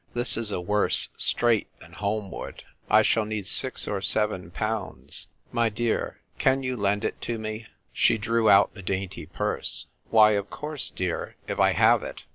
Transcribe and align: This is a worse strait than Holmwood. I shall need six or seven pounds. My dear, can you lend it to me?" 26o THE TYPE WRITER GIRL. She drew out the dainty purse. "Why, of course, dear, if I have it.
This 0.15 0.35
is 0.35 0.51
a 0.51 0.59
worse 0.59 1.09
strait 1.15 1.67
than 1.79 1.93
Holmwood. 1.93 2.63
I 2.89 3.03
shall 3.03 3.23
need 3.23 3.45
six 3.45 3.87
or 3.87 4.01
seven 4.01 4.49
pounds. 4.49 5.27
My 5.51 5.69
dear, 5.69 6.21
can 6.39 6.63
you 6.63 6.75
lend 6.75 7.05
it 7.05 7.21
to 7.21 7.37
me?" 7.37 7.49
26o 7.49 7.53
THE 7.53 7.57
TYPE 7.57 7.67
WRITER 7.67 7.67
GIRL. 7.67 7.89
She 7.93 8.17
drew 8.17 8.49
out 8.49 8.73
the 8.73 8.81
dainty 8.81 9.25
purse. 9.27 9.85
"Why, 10.09 10.31
of 10.31 10.49
course, 10.49 10.89
dear, 10.89 11.35
if 11.47 11.59
I 11.59 11.73
have 11.73 12.01
it. 12.01 12.23